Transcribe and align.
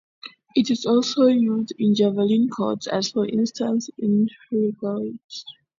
It 0.55 0.71
is 0.71 0.87
also 0.87 1.27
used 1.27 1.73
in 1.77 1.93
juvenile 1.93 2.47
courts, 2.47 2.87
as, 2.87 3.11
for 3.11 3.23
instance, 3.27 3.87
"In 3.99 4.27
re 4.51 4.71
Gault". 4.81 5.45